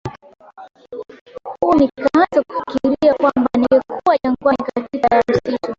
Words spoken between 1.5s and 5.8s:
huo nikaanza kufikiria kwamba ningekuwa jangwani katika ya msitu